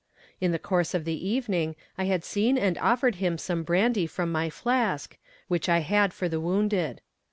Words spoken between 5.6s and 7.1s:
I had for the wounded.